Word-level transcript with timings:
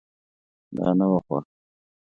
دا 0.75 0.87
نه 0.97 1.05
وه 1.09 1.19
خوښه. 1.25 1.39